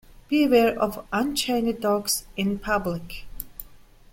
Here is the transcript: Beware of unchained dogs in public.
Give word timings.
Beware 0.29 0.79
of 0.81 1.05
unchained 1.13 1.79
dogs 1.79 2.23
in 2.35 2.57
public. 2.57 3.25